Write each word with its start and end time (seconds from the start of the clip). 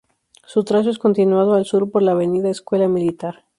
Su 0.47 0.63
trazo 0.63 0.89
es 0.89 0.97
continuado 0.97 1.53
al 1.53 1.65
sur 1.65 1.91
por 1.91 2.01
la 2.01 2.13
avenida 2.13 2.49
Escuela 2.49 2.87
Militar. 2.87 3.45